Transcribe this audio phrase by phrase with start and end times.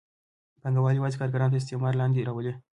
[0.61, 2.53] پانګوال یوازې کارګران تر استثمار لاندې راولي.